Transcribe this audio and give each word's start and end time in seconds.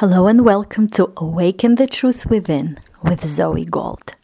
Hello 0.00 0.28
and 0.28 0.44
welcome 0.44 0.88
to 0.90 1.12
Awaken 1.16 1.74
the 1.74 1.88
Truth 1.88 2.26
Within 2.26 2.78
with 3.02 3.26
Zoe 3.26 3.64
Gold. 3.64 4.14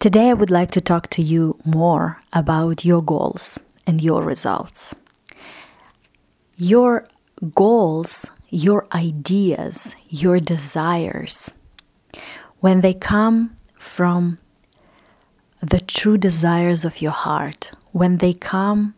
Today 0.00 0.30
I 0.30 0.32
would 0.32 0.48
like 0.48 0.70
to 0.70 0.80
talk 0.80 1.08
to 1.08 1.20
you 1.20 1.58
more 1.62 2.22
about 2.32 2.82
your 2.82 3.02
goals 3.02 3.58
and 3.86 4.00
your 4.00 4.22
results. 4.22 4.94
Your 6.56 7.06
goals, 7.54 8.24
your 8.48 8.86
ideas, 8.94 9.94
your 10.08 10.40
desires, 10.40 11.52
when 12.60 12.80
they 12.80 12.94
come 12.94 13.54
from 13.74 14.38
the 15.60 15.80
true 15.80 16.16
desires 16.16 16.82
of 16.86 17.02
your 17.02 17.12
heart, 17.12 17.72
when 17.90 18.16
they 18.16 18.32
come 18.32 18.94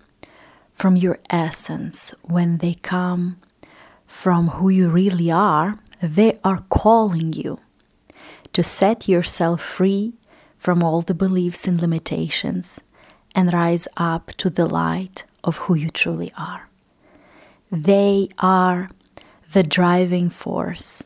from 0.72 0.94
your 0.94 1.18
essence, 1.30 2.14
when 2.22 2.58
they 2.58 2.74
come 2.74 3.40
from 4.14 4.46
who 4.56 4.70
you 4.70 4.88
really 4.88 5.30
are, 5.30 5.76
they 6.00 6.38
are 6.42 6.62
calling 6.70 7.32
you 7.32 7.58
to 8.52 8.62
set 8.62 9.06
yourself 9.06 9.60
free 9.60 10.14
from 10.56 10.82
all 10.82 11.02
the 11.02 11.12
beliefs 11.12 11.66
and 11.66 11.82
limitations 11.82 12.80
and 13.34 13.52
rise 13.52 13.86
up 13.98 14.28
to 14.38 14.48
the 14.48 14.66
light 14.66 15.24
of 15.42 15.58
who 15.58 15.74
you 15.74 15.90
truly 15.90 16.32
are. 16.38 16.68
They 17.70 18.28
are 18.38 18.88
the 19.52 19.64
driving 19.64 20.30
force 20.30 21.02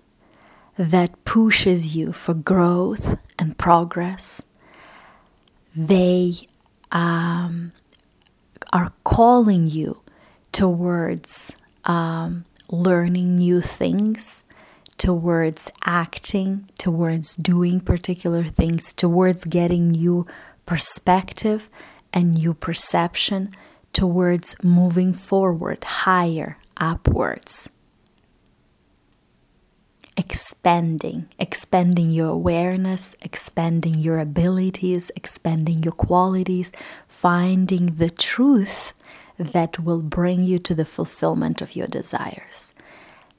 that 0.77 1.25
pushes 1.25 1.97
you 1.97 2.13
for 2.13 2.35
growth 2.35 3.19
and 3.39 3.59
progress. 3.59 4.43
They 5.75 6.35
um, 6.93 7.73
are 8.73 8.93
calling 9.03 9.69
you 9.71 10.03
towards 10.53 11.51
um, 11.85 12.45
learning 12.71 13.37
new 13.37 13.61
things, 13.61 14.45
towards 14.99 15.71
acting, 15.85 16.69
towards 16.79 17.37
doing 17.37 17.81
particular 17.81 18.45
things, 18.45 18.93
towards 18.93 19.45
getting 19.45 19.91
new 19.91 20.27
perspective 20.67 21.71
and 22.13 22.35
new 22.35 22.53
perception, 22.53 23.55
towards 23.93 24.57
moving 24.63 25.13
forward, 25.13 25.83
higher, 25.85 26.59
upwards. 26.77 27.71
Expanding, 30.17 31.29
expanding 31.39 32.11
your 32.11 32.31
awareness, 32.31 33.15
expanding 33.23 33.95
your 33.95 34.19
abilities, 34.19 35.13
expanding 35.15 35.85
your 35.85 35.93
qualities, 35.93 36.73
finding 37.07 37.97
the 37.97 38.11
truth 38.11 38.93
that 39.39 39.79
will 39.79 40.03
bring 40.03 40.43
you 40.43 40.59
to 40.59 40.75
the 40.75 40.85
fulfillment 40.85 41.63
of 41.63 41.77
your 41.77 41.87
desires. 41.87 42.73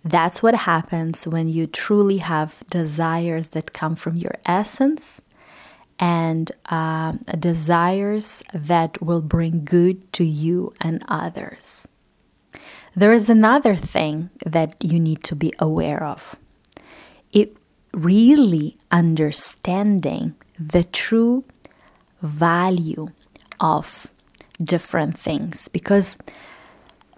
That's 0.04 0.42
what 0.42 0.56
happens 0.56 1.28
when 1.28 1.50
you 1.50 1.68
truly 1.68 2.18
have 2.18 2.64
desires 2.70 3.50
that 3.50 3.74
come 3.74 3.96
from 3.96 4.16
your 4.16 4.36
essence 4.46 5.22
and 6.00 6.52
um, 6.68 7.18
desires 7.38 8.42
that 8.54 9.02
will 9.02 9.22
bring 9.22 9.66
good 9.66 10.12
to 10.14 10.24
you 10.24 10.72
and 10.80 11.04
others. 11.10 11.88
There 12.96 13.12
is 13.12 13.30
another 13.30 13.76
thing 13.76 14.30
that 14.46 14.76
you 14.82 15.00
need 15.00 15.24
to 15.26 15.36
be 15.36 15.54
aware 15.60 16.04
of. 16.04 16.38
It 17.32 17.56
really 17.94 18.78
understanding 18.92 20.36
the 20.58 20.84
true 20.86 21.44
value 22.22 23.10
of 23.60 24.08
different 24.64 25.18
things 25.18 25.68
because 25.70 26.18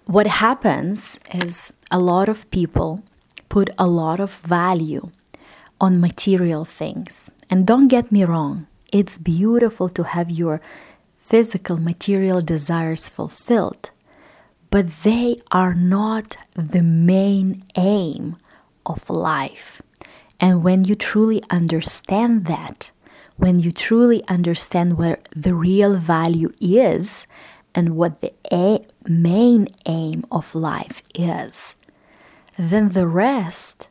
what 0.05 0.27
happens 0.27 1.19
is 1.33 1.73
a 1.89 1.99
lot 1.99 2.29
of 2.29 2.49
people 2.51 3.03
put 3.49 3.69
a 3.77 3.87
lot 3.87 4.19
of 4.19 4.33
value 4.33 5.11
on 5.79 5.99
material 5.99 6.65
things. 6.65 7.31
And 7.49 7.65
don't 7.65 7.87
get 7.87 8.11
me 8.11 8.23
wrong, 8.23 8.67
it's 8.93 9.17
beautiful 9.17 9.89
to 9.89 10.03
have 10.03 10.29
your 10.29 10.61
physical 11.19 11.77
material 11.77 12.41
desires 12.41 13.09
fulfilled, 13.09 13.89
but 14.69 15.03
they 15.03 15.41
are 15.51 15.73
not 15.73 16.37
the 16.55 16.83
main 16.83 17.63
aim 17.75 18.37
of 18.85 19.09
life. 19.09 19.81
And 20.39 20.63
when 20.63 20.83
you 20.85 20.95
truly 20.95 21.43
understand 21.49 22.45
that, 22.45 22.91
when 23.41 23.59
you 23.59 23.71
truly 23.71 24.23
understand 24.27 24.99
where 24.99 25.17
the 25.35 25.55
real 25.55 25.95
value 25.95 26.53
is 26.61 27.25
and 27.73 27.95
what 27.95 28.21
the 28.21 28.31
a- 28.53 28.85
main 29.07 29.67
aim 29.87 30.23
of 30.29 30.53
life 30.53 31.01
is, 31.15 31.73
then 32.55 32.89
the 32.89 33.07
rest 33.07 33.87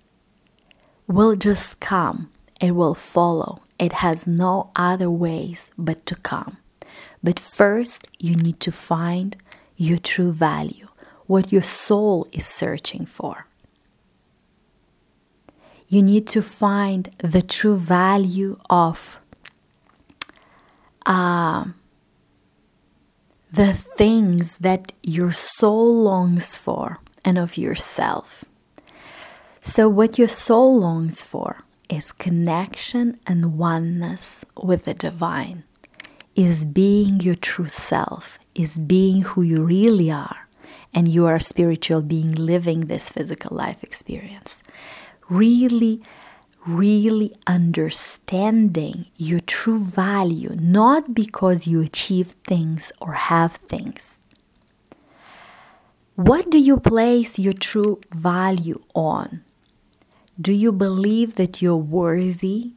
will 1.09 1.35
just 1.35 1.81
come. 1.81 2.31
It 2.61 2.77
will 2.77 2.95
follow. 2.95 3.61
It 3.77 3.95
has 3.95 4.25
no 4.25 4.71
other 4.77 5.11
ways 5.11 5.69
but 5.77 6.07
to 6.07 6.15
come. 6.15 6.59
But 7.21 7.41
first, 7.41 8.07
you 8.21 8.37
need 8.37 8.61
to 8.61 8.71
find 8.71 9.37
your 9.77 9.99
true 9.99 10.31
value, 10.31 10.87
what 11.27 11.51
your 11.51 11.65
soul 11.65 12.29
is 12.31 12.47
searching 12.47 13.05
for. 13.05 13.47
You 15.89 16.03
need 16.03 16.29
to 16.29 16.41
find 16.41 17.11
the 17.19 17.43
true 17.43 17.77
value 17.77 18.61
of 18.71 19.19
uh, 21.11 21.65
the 23.53 23.75
things 23.75 24.57
that 24.59 24.93
your 25.03 25.33
soul 25.33 26.05
longs 26.05 26.57
for 26.57 27.01
and 27.25 27.37
of 27.37 27.57
yourself. 27.57 28.45
So, 29.61 29.89
what 29.89 30.19
your 30.19 30.29
soul 30.29 30.79
longs 30.79 31.25
for 31.25 31.65
is 31.89 32.13
connection 32.13 33.19
and 33.27 33.59
oneness 33.59 34.45
with 34.63 34.85
the 34.85 34.95
divine, 34.95 35.65
is 36.37 36.65
being 36.65 37.19
your 37.21 37.35
true 37.35 37.69
self, 37.69 38.39
is 38.55 38.79
being 38.79 39.23
who 39.23 39.43
you 39.43 39.65
really 39.65 40.13
are, 40.13 40.47
and 40.95 41.09
you 41.09 41.27
are 41.27 41.37
a 41.37 41.41
spiritual 41.41 42.03
being 42.03 42.33
living 42.33 42.83
this 42.83 43.09
physical 43.09 43.57
life 43.57 43.83
experience. 43.83 44.63
Really 45.29 46.03
really 46.77 47.33
understanding 47.47 49.07
your 49.17 49.41
true 49.41 49.83
value, 49.83 50.55
not 50.59 51.15
because 51.15 51.67
you 51.67 51.81
achieve 51.81 52.35
things 52.45 52.93
or 53.01 53.13
have 53.13 53.57
things. 53.69 54.19
What 56.15 56.51
do 56.51 56.59
you 56.59 56.79
place 56.79 57.39
your 57.39 57.55
true 57.55 58.01
value 58.13 58.81
on? 58.95 59.43
Do 60.41 60.53
you 60.53 60.73
believe 60.73 61.35
that 61.35 61.61
you're 61.63 61.77
worthy, 61.77 62.73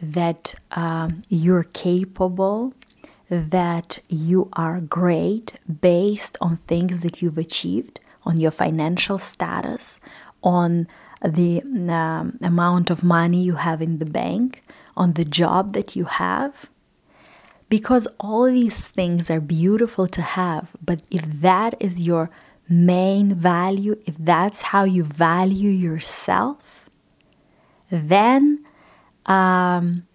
that 0.00 0.54
um, 0.72 1.22
you're 1.28 1.64
capable, 1.64 2.74
that 3.30 3.98
you 4.08 4.48
are 4.54 4.80
great 4.80 5.54
based 5.80 6.36
on 6.40 6.58
things 6.68 7.00
that 7.00 7.20
you've 7.20 7.38
achieved, 7.38 8.00
on 8.24 8.38
your 8.38 8.50
financial 8.50 9.18
status, 9.18 10.00
on 10.42 10.86
the 11.24 11.62
um, 11.62 12.38
amount 12.42 12.90
of 12.90 13.02
money 13.02 13.42
you 13.42 13.54
have 13.54 13.82
in 13.82 13.98
the 13.98 14.06
bank, 14.06 14.62
on 14.96 15.14
the 15.14 15.24
job 15.24 15.72
that 15.72 15.96
you 15.96 16.04
have. 16.04 16.68
Because 17.68 18.08
all 18.18 18.44
these 18.44 18.86
things 18.86 19.30
are 19.30 19.40
beautiful 19.40 20.06
to 20.08 20.22
have, 20.22 20.70
but 20.82 21.02
if 21.10 21.24
that 21.40 21.74
is 21.80 22.00
your 22.00 22.30
main 22.68 23.34
value, 23.34 23.96
if 24.06 24.16
that's 24.18 24.62
how 24.72 24.84
you 24.84 25.04
value 25.04 25.70
yourself, 25.70 26.88
then 27.90 28.64
um, 29.26 30.06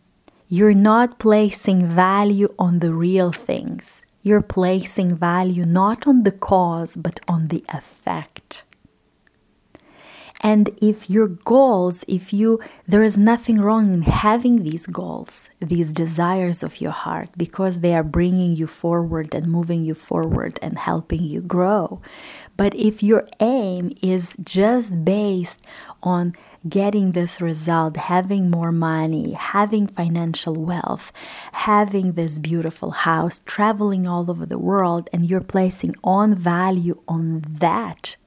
you're 0.47 0.73
not 0.73 1.19
placing 1.19 1.87
value 1.87 2.53
on 2.57 2.79
the 2.79 2.93
real 2.93 3.31
things. 3.31 4.01
You're 4.21 4.41
placing 4.41 5.15
value 5.17 5.65
not 5.65 6.07
on 6.07 6.23
the 6.23 6.31
cause, 6.31 6.95
but 6.95 7.19
on 7.27 7.49
the 7.49 7.63
effect. 7.69 8.63
And 10.45 10.69
if 10.81 11.09
your 11.09 11.29
goals, 11.29 12.03
if 12.05 12.33
you, 12.33 12.59
there 12.85 13.01
is 13.01 13.15
nothing 13.15 13.61
wrong 13.61 13.93
in 13.93 14.01
having 14.01 14.63
these 14.63 14.85
goals, 14.85 15.47
these 15.61 15.93
desires 15.93 16.61
of 16.63 16.81
your 16.81 16.91
heart, 16.91 17.29
because 17.37 17.79
they 17.79 17.95
are 17.95 18.03
bringing 18.03 18.57
you 18.57 18.67
forward 18.67 19.33
and 19.33 19.49
moving 19.49 19.85
you 19.85 19.95
forward 19.95 20.59
and 20.61 20.77
helping 20.77 21.23
you 21.23 21.39
grow. 21.39 22.01
But 22.57 22.75
if 22.75 23.01
your 23.01 23.25
aim 23.39 23.95
is 24.01 24.35
just 24.43 25.05
based 25.05 25.61
on 26.03 26.33
getting 26.67 27.13
this 27.13 27.39
result, 27.39 27.95
having 27.95 28.49
more 28.49 28.71
money, 28.71 29.31
having 29.31 29.87
financial 29.87 30.55
wealth, 30.55 31.13
having 31.53 32.13
this 32.13 32.37
beautiful 32.37 32.91
house, 32.91 33.41
traveling 33.45 34.05
all 34.07 34.29
over 34.29 34.45
the 34.45 34.59
world, 34.59 35.09
and 35.13 35.29
you're 35.29 35.41
placing 35.41 35.95
on 36.03 36.35
value 36.35 37.01
on 37.07 37.43
that, 37.47 38.17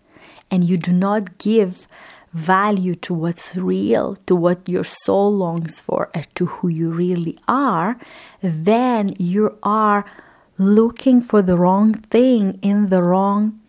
and 0.51 0.65
you 0.65 0.77
do 0.77 0.93
not 0.93 1.39
give 1.39 1.87
value 2.33 2.95
to 2.95 3.15
what's 3.15 3.57
real, 3.57 4.17
to 4.27 4.37
what 4.37 4.69
your 4.69 4.85
soul 4.85 5.33
longs 5.33 5.81
for, 5.81 6.11
and 6.13 6.27
to 6.35 6.47
who 6.47 6.69
you 6.69 6.91
really 6.91 7.39
are, 7.49 7.99
then 8.43 9.15
you 9.19 9.59
are 9.63 10.05
looking 10.59 11.23
for 11.23 11.43
the 11.43 11.57
wrong 11.57 11.95
thing 11.95 12.59
in 12.63 12.91
the 12.91 13.03
wrong 13.03 13.61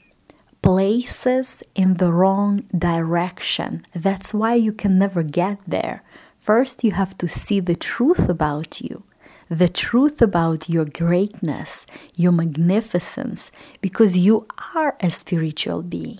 places 0.62 1.63
in 1.75 1.95
the 1.95 2.12
wrong 2.12 2.59
direction. 2.77 3.85
That's 3.95 4.33
why 4.33 4.56
you 4.56 4.74
can 4.74 5.00
never 5.00 5.24
get 5.24 5.59
there. 5.65 6.03
First, 6.39 6.83
you 6.83 6.91
have 6.91 7.18
to 7.19 7.27
see 7.29 7.59
the 7.62 7.75
truth 7.75 8.27
about 8.27 8.81
you, 8.81 9.03
the 9.50 9.69
truth 9.69 10.21
about 10.21 10.68
your 10.68 10.83
greatness, 10.83 11.85
your 12.15 12.33
magnificence, 12.33 13.51
because 13.81 14.18
you 14.18 14.45
are 14.75 14.97
a 15.00 15.09
spiritual 15.09 15.83
being. 15.83 16.19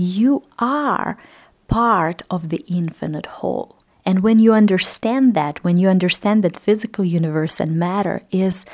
You 0.00 0.44
are 0.60 1.18
part 1.66 2.22
of 2.30 2.50
the 2.50 2.64
infinite 2.68 3.26
whole. 3.26 3.76
And 4.06 4.20
when 4.20 4.38
you 4.38 4.52
understand 4.54 5.34
that, 5.34 5.62
when 5.64 5.76
you 5.76 5.88
understand 5.88 6.44
that 6.44 6.56
physical 6.56 7.04
universe 7.04 7.58
and 7.58 7.76
matter 7.76 8.22
is 8.30 8.64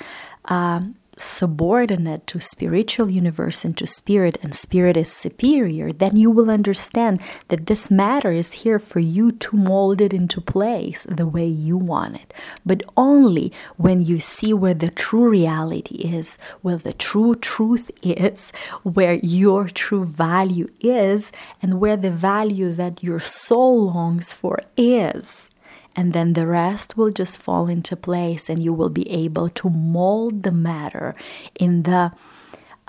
um, 0.44 0.96
subordinate 1.16 2.26
to 2.26 2.40
spiritual 2.40 3.10
universe 3.10 3.64
and 3.64 3.76
to 3.76 3.86
spirit 3.86 4.38
and 4.42 4.54
spirit 4.54 4.96
is 4.96 5.12
superior 5.12 5.92
then 5.92 6.16
you 6.16 6.30
will 6.30 6.50
understand 6.50 7.20
that 7.48 7.66
this 7.66 7.90
matter 7.90 8.32
is 8.32 8.52
here 8.64 8.78
for 8.78 9.00
you 9.00 9.32
to 9.32 9.56
mold 9.56 10.00
it 10.00 10.12
into 10.12 10.40
place 10.40 11.04
the 11.08 11.26
way 11.26 11.46
you 11.46 11.76
want 11.76 12.16
it. 12.16 12.34
But 12.64 12.82
only 12.96 13.52
when 13.76 14.02
you 14.02 14.18
see 14.18 14.52
where 14.52 14.74
the 14.74 14.90
true 14.90 15.28
reality 15.28 15.96
is 15.96 16.38
where 16.62 16.76
the 16.76 16.92
true 16.92 17.34
truth 17.34 17.90
is 18.02 18.52
where 18.82 19.14
your 19.14 19.68
true 19.68 20.04
value 20.04 20.68
is 20.80 21.32
and 21.62 21.80
where 21.80 21.96
the 21.96 22.10
value 22.10 22.72
that 22.72 23.02
your 23.02 23.20
soul 23.20 23.92
longs 23.92 24.32
for 24.32 24.60
is 24.76 25.50
and 25.96 26.12
then 26.12 26.32
the 26.32 26.46
rest 26.46 26.96
will 26.96 27.10
just 27.10 27.38
fall 27.38 27.68
into 27.68 27.96
place 27.96 28.48
and 28.48 28.62
you 28.62 28.72
will 28.72 28.88
be 28.88 29.08
able 29.10 29.48
to 29.48 29.70
mold 29.70 30.42
the 30.42 30.52
matter 30.52 31.14
in 31.54 31.84
the 31.84 32.12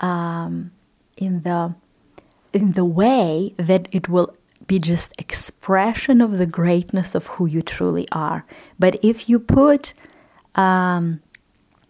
um, 0.00 0.72
in 1.16 1.42
the 1.42 1.74
in 2.52 2.72
the 2.72 2.84
way 2.84 3.54
that 3.56 3.88
it 3.92 4.08
will 4.08 4.34
be 4.66 4.78
just 4.78 5.12
expression 5.18 6.20
of 6.20 6.38
the 6.38 6.46
greatness 6.46 7.14
of 7.14 7.26
who 7.26 7.46
you 7.46 7.62
truly 7.62 8.08
are. 8.10 8.44
But 8.78 8.98
if 9.04 9.28
you 9.28 9.38
put 9.38 9.94
um, 10.54 11.20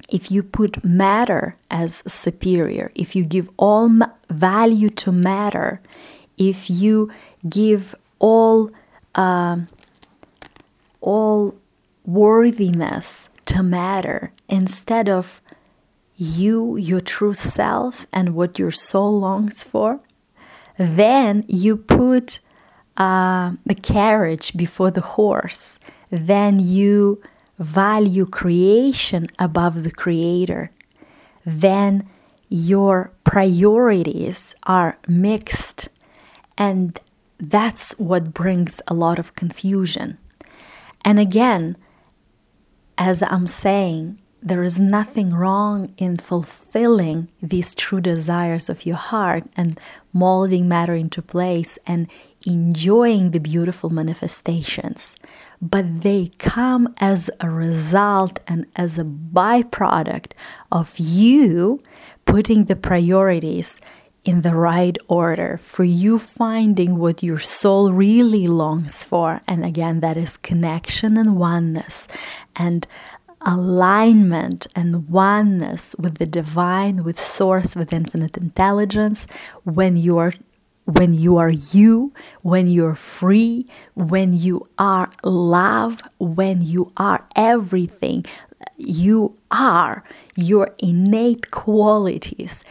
if 0.09 0.31
you 0.31 0.43
put 0.43 0.85
matter 0.85 1.57
as 1.71 2.03
superior 2.07 2.91
if 2.95 3.17
you 3.17 3.25
give 3.25 3.49
all 3.57 3.89
ma- 3.89 4.11
value 4.31 4.91
to 4.91 5.11
matter 5.11 5.81
if 6.39 6.71
you 6.71 7.11
give 7.49 7.95
all 8.19 8.71
um, 9.15 9.69
all 11.07 11.55
worthiness 12.05 13.29
to 13.47 13.63
matter 13.63 14.33
instead 14.49 15.09
of 15.09 15.41
you, 16.17 16.77
your 16.77 17.01
true 17.01 17.33
self, 17.35 18.07
and 18.13 18.35
what 18.35 18.59
your 18.59 18.73
soul 18.73 19.21
longs 19.21 19.63
for, 19.63 20.01
then 20.77 21.45
you 21.47 21.77
put 21.77 22.41
uh, 22.97 23.53
the 23.65 23.75
carriage 23.75 24.57
before 24.57 24.91
the 24.91 25.01
horse. 25.01 25.79
Then 26.11 26.59
you 26.59 27.23
value 27.59 28.27
creation 28.27 29.29
above 29.39 29.85
the 29.85 29.93
creator. 29.93 30.73
Then 31.45 32.09
your 32.49 33.13
priorities 33.25 34.55
are 34.65 34.99
mixed. 35.07 35.89
And 36.59 36.99
that's 37.39 37.93
what 37.93 38.35
brings 38.35 38.81
a 38.89 38.95
lot 38.95 39.19
of 39.19 39.37
confusion. 39.37 40.19
And 41.07 41.21
again, 41.21 41.77
as 42.99 43.23
I'm 43.23 43.47
saying, 43.47 44.21
there 44.43 44.65
is 44.65 44.77
nothing 44.79 45.33
wrong 45.33 45.95
in 45.97 46.17
fulfilling 46.17 47.29
these 47.41 47.77
true 47.77 48.01
desires 48.01 48.69
of 48.69 48.85
your 48.85 48.97
heart 48.97 49.45
and 49.57 49.79
molding 50.13 50.69
matter 50.69 50.95
into 50.95 51.23
place 51.23 51.79
and 51.87 52.09
enjoying 52.45 53.31
the 53.31 53.39
beautiful 53.39 53.89
manifestations. 53.89 55.15
But 55.63 56.03
they 56.03 56.33
come 56.39 56.93
as 56.99 57.31
a 57.41 57.51
result 57.51 58.41
and 58.49 58.67
as 58.75 58.99
a 58.99 59.05
byproduct 59.05 60.33
of 60.73 60.99
you 60.99 61.81
putting 62.25 62.65
the 62.65 62.77
priorities 62.77 63.79
in 64.27 64.43
the 64.43 64.57
right 64.57 64.99
order, 65.07 65.57
for 65.63 65.85
you 65.85 66.19
finding 66.19 66.99
what 66.99 67.23
your 67.23 67.39
soul 67.39 67.93
really 67.93 68.49
longs 68.49 69.05
for. 69.05 69.41
And 69.47 69.65
again, 69.65 70.01
that 70.01 70.17
is 70.17 70.37
connection 70.37 71.17
and 71.17 71.37
oneness 71.37 72.09
and 72.57 72.87
alignment 73.43 74.67
and 74.75 75.09
oneness 75.09 75.95
with 75.97 76.19
the 76.19 76.27
divine, 76.27 77.05
with 77.05 77.21
source, 77.21 77.77
with 77.77 77.93
infinite 77.93 78.37
intelligence 78.37 79.29
when 79.63 79.97
you 79.97 80.19
are 80.19 80.35
when 80.87 81.13
you 81.13 81.37
are 81.37 81.51
you, 81.51 82.13
when 82.43 82.69
you're 82.69 82.95
free, 82.95 83.67
when 83.95 84.35
you 84.35 84.69
are 84.79 85.11
love, 85.25 86.01
when 86.19 86.63
you 86.63 86.93
are 86.97 87.27
everything 87.35 88.25
you 88.77 89.37
are, 89.51 90.05
your 90.37 90.75
innate 90.79 91.51
qualities. 91.51 92.63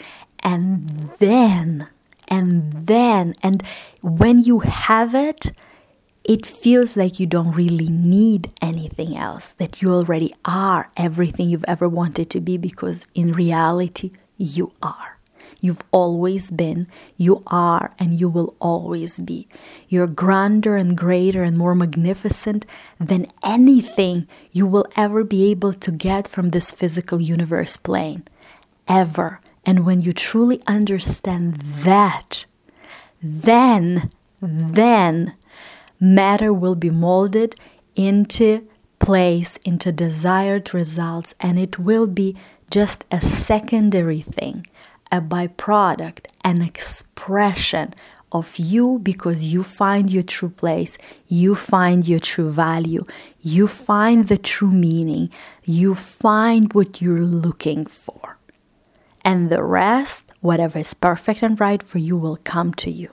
And 0.46 1.10
then, 1.18 1.88
and 2.28 2.88
then, 2.88 3.34
and 3.42 3.64
when 4.02 4.44
you 4.44 4.60
have 4.60 5.16
it, 5.16 5.52
it 6.24 6.46
feels 6.46 6.96
like 6.96 7.20
you 7.20 7.26
don't 7.26 7.52
really 7.52 7.90
need 7.90 8.52
anything 8.62 9.18
else, 9.18 9.54
that 9.54 9.82
you 9.82 9.92
already 9.92 10.36
are 10.46 10.92
everything 10.96 11.50
you've 11.50 11.66
ever 11.68 11.90
wanted 11.90 12.30
to 12.30 12.40
be, 12.40 12.58
because 12.58 13.08
in 13.16 13.34
reality, 13.34 14.12
you 14.38 14.72
are. 14.84 15.18
You've 15.62 15.84
always 15.92 16.52
been, 16.52 16.88
you 17.18 17.42
are, 17.48 17.96
and 17.98 18.14
you 18.14 18.30
will 18.30 18.54
always 18.60 19.20
be. 19.20 19.48
You're 19.90 20.06
grander 20.06 20.78
and 20.78 20.96
greater 20.96 21.42
and 21.42 21.58
more 21.58 21.74
magnificent 21.74 22.68
than 23.00 23.32
anything 23.44 24.28
you 24.52 24.68
will 24.68 24.86
ever 24.96 25.24
be 25.24 25.50
able 25.50 25.74
to 25.74 25.92
get 25.92 26.28
from 26.28 26.52
this 26.52 26.70
physical 26.70 27.20
universe 27.20 27.78
plane. 27.78 28.24
Ever. 28.88 29.42
And 29.66 29.86
when 29.86 30.02
you 30.02 30.14
truly 30.14 30.62
understand 30.68 31.62
that, 31.62 32.46
then, 33.22 34.12
then 34.42 35.34
matter 36.00 36.54
will 36.54 36.76
be 36.76 36.90
molded 36.90 37.56
into 37.96 38.68
place, 39.00 39.58
into 39.66 39.92
desired 39.92 40.74
results, 40.74 41.34
and 41.40 41.58
it 41.58 41.80
will 41.80 42.08
be 42.08 42.36
just 42.70 43.04
a 43.12 43.22
secondary 43.22 44.22
thing, 44.22 44.68
a 45.12 45.22
byproduct, 45.22 46.26
an 46.44 46.62
expression 46.62 47.94
of 48.32 48.58
you 48.58 49.00
because 49.02 49.44
you 49.44 49.64
find 49.64 50.12
your 50.12 50.24
true 50.24 50.50
place, 50.50 50.98
you 51.28 51.56
find 51.56 52.08
your 52.08 52.20
true 52.20 52.52
value, 52.52 53.06
you 53.42 53.68
find 53.68 54.28
the 54.28 54.38
true 54.38 54.72
meaning, 54.72 55.30
you 55.64 55.96
find 55.96 56.74
what 56.74 57.02
you're 57.02 57.24
looking 57.24 57.86
for 57.86 58.35
and 59.26 59.50
the 59.50 59.64
rest, 59.64 60.32
whatever 60.40 60.80
is 60.80 60.94
perfect 60.94 61.42
and 61.42 61.60
right 61.60 61.82
for 61.82 61.98
you, 61.98 62.16
will 62.16 62.38
come 62.38 62.74
to 62.76 62.92
you. 62.92 63.12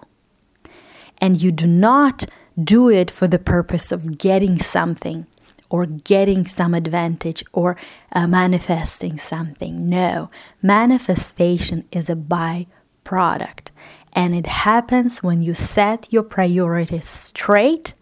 And 1.19 1.40
you 1.40 1.50
do 1.50 1.66
not 1.66 2.26
do 2.62 2.90
it 2.90 3.11
for 3.11 3.26
the 3.26 3.38
purpose 3.38 3.90
of 3.90 4.19
getting 4.19 4.59
something 4.59 5.26
or 5.71 5.87
getting 5.87 6.47
some 6.47 6.75
advantage 6.75 7.42
or 7.54 7.78
uh, 8.12 8.26
manifesting 8.26 9.19
something. 9.19 9.88
No, 9.88 10.31
manifestation 10.61 11.87
is 11.90 12.11
a 12.11 12.14
byproduct. 12.14 13.71
And 14.14 14.35
it 14.35 14.47
happens 14.47 15.23
when 15.23 15.40
you 15.40 15.54
set 15.54 16.12
your 16.12 16.25
priorities 16.25 17.09
straight, 17.09 17.95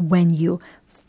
when 0.00 0.32
you 0.32 0.58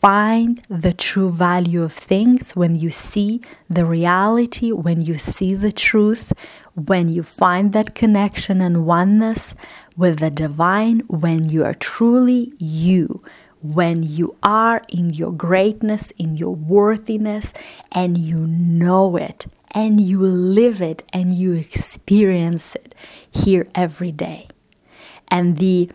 find 0.04 0.60
the 0.68 0.92
true 0.92 1.30
value 1.30 1.82
of 1.82 1.90
things, 1.90 2.52
when 2.52 2.76
you 2.76 2.90
see 2.90 3.40
the 3.70 3.86
reality, 3.86 4.70
when 4.70 5.00
you 5.00 5.16
see 5.16 5.54
the 5.54 5.72
truth, 5.72 6.30
when 6.74 7.08
you 7.08 7.22
find 7.22 7.72
that 7.72 7.94
connection 7.94 8.60
and 8.60 8.84
oneness 8.84 9.54
with 9.96 10.18
the 10.18 10.28
divine, 10.28 11.00
when 11.08 11.48
you 11.48 11.64
are 11.64 11.72
truly 11.72 12.52
you, 12.58 13.22
when 13.62 14.02
you 14.02 14.36
are 14.42 14.84
in 14.90 15.08
your 15.08 15.32
greatness, 15.32 16.10
in 16.18 16.36
your 16.36 16.54
worthiness, 16.54 17.54
and 17.92 18.18
you 18.18 18.46
know 18.46 19.16
it, 19.16 19.46
and 19.70 20.02
you 20.02 20.20
live 20.20 20.82
it, 20.82 21.02
and 21.14 21.32
you 21.32 21.54
experience 21.54 22.74
it 22.74 22.94
here 23.30 23.66
every 23.74 24.10
day. 24.10 24.48
And 25.30 25.56
the 25.56 25.90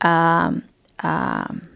um, 0.00 0.64
um, 0.98 1.68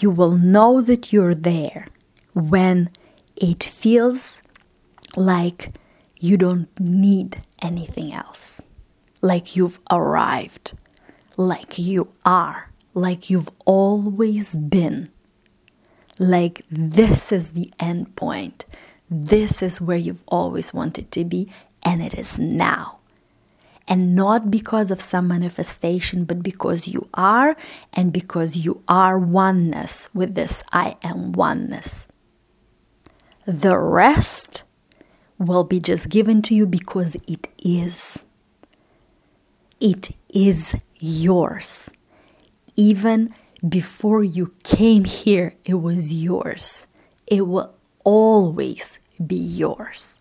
you 0.00 0.10
will 0.10 0.32
know 0.32 0.80
that 0.80 1.12
you're 1.12 1.34
there 1.34 1.86
when 2.32 2.88
it 3.36 3.62
feels 3.62 4.38
like 5.16 5.74
you 6.16 6.36
don't 6.36 6.68
need 6.80 7.42
anything 7.60 8.12
else, 8.12 8.62
like 9.20 9.54
you've 9.54 9.80
arrived, 9.90 10.72
like 11.36 11.78
you 11.78 12.08
are, 12.24 12.70
like 12.94 13.28
you've 13.28 13.50
always 13.66 14.54
been, 14.54 15.10
like 16.18 16.64
this 16.70 17.30
is 17.30 17.52
the 17.52 17.70
end 17.78 18.16
point, 18.16 18.64
this 19.10 19.60
is 19.60 19.80
where 19.80 19.98
you've 19.98 20.24
always 20.26 20.72
wanted 20.72 21.10
to 21.10 21.24
be, 21.24 21.52
and 21.84 22.02
it 22.02 22.14
is 22.14 22.38
now. 22.38 22.98
And 23.88 24.14
not 24.14 24.50
because 24.50 24.90
of 24.90 25.00
some 25.00 25.28
manifestation, 25.28 26.24
but 26.24 26.42
because 26.42 26.88
you 26.88 27.08
are 27.14 27.56
and 27.94 28.12
because 28.12 28.56
you 28.56 28.82
are 28.88 29.18
oneness 29.18 30.08
with 30.14 30.34
this 30.34 30.62
I 30.72 30.96
am 31.02 31.32
oneness. 31.32 32.08
The 33.46 33.78
rest 33.78 34.62
will 35.38 35.64
be 35.64 35.80
just 35.80 36.08
given 36.08 36.42
to 36.42 36.54
you 36.54 36.66
because 36.66 37.16
it 37.26 37.48
is. 37.58 38.24
It 39.80 40.14
is 40.32 40.76
yours. 40.98 41.90
Even 42.76 43.34
before 43.68 44.22
you 44.22 44.54
came 44.62 45.04
here, 45.04 45.54
it 45.64 45.74
was 45.74 46.12
yours. 46.12 46.86
It 47.26 47.46
will 47.46 47.74
always 48.04 48.98
be 49.24 49.36
yours. 49.36 50.18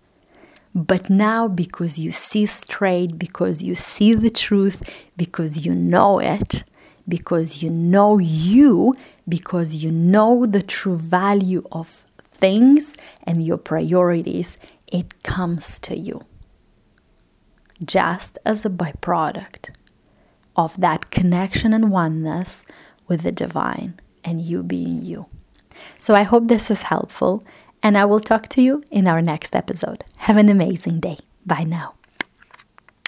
But 0.74 1.10
now, 1.10 1.48
because 1.48 2.00
you 2.00 2.12
see 2.12 2.46
straight, 2.46 3.20
because 3.20 3.62
you 3.62 3.76
see 3.76 4.14
the 4.14 4.30
truth, 4.30 4.82
because 5.18 5.66
you 5.66 5.76
know 5.76 6.20
it, 6.20 6.64
because 7.08 7.62
you 7.62 7.70
know 7.70 8.20
you, 8.20 8.96
because 9.28 9.76
you 9.76 9.92
know 9.92 10.46
the 10.46 10.62
true 10.62 10.98
value 10.98 11.64
of 11.72 12.06
things 12.24 12.94
and 13.24 13.46
your 13.46 13.58
priorities, 13.58 14.58
it 14.88 15.24
comes 15.24 15.78
to 15.80 15.98
you 15.98 16.22
just 17.84 18.38
as 18.46 18.66
a 18.66 18.70
byproduct 18.70 19.72
of 20.56 20.80
that 20.80 21.10
connection 21.10 21.74
and 21.74 21.92
oneness 21.92 22.64
with 23.08 23.22
the 23.24 23.32
divine 23.32 24.00
and 24.24 24.42
you 24.42 24.64
being 24.64 25.04
you. 25.04 25.26
So 25.98 26.14
I 26.14 26.24
hope 26.24 26.48
this 26.48 26.70
is 26.70 26.84
helpful, 26.84 27.44
and 27.84 27.98
I 27.98 28.06
will 28.06 28.20
talk 28.20 28.48
to 28.50 28.62
you 28.62 28.84
in 28.92 29.08
our 29.08 29.22
next 29.22 29.56
episode. 29.56 30.04
Have 30.18 30.38
an 30.38 30.50
amazing 30.50 31.00
day. 31.00 31.20
Bye 31.46 31.64
now. 31.64 31.96